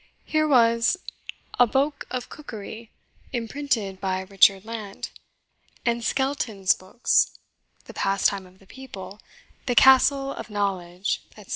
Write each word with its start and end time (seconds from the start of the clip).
Here 0.25 0.47
was 0.47 0.97
a 1.59 1.67
"BOKE 1.67 2.07
OF 2.09 2.27
COOKERY, 2.27 2.89
IMPRINTED 3.33 4.01
BY 4.01 4.21
RICHARD 4.23 4.65
LANT," 4.65 5.11
and 5.85 6.03
"SKELTON'S 6.03 6.73
BOOKS" 6.73 7.37
"THE 7.85 7.93
PASSTIME 7.93 8.47
OF 8.47 8.57
THE 8.57 8.65
PEOPLE" 8.65 9.19
"THE 9.67 9.75
CASTLE 9.75 10.31
OF 10.31 10.49
KNOWLEDGE," 10.49 11.21
etc. 11.37 11.49